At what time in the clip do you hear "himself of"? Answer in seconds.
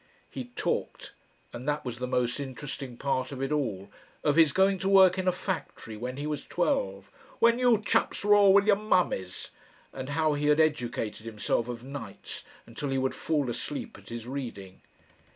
11.27-11.83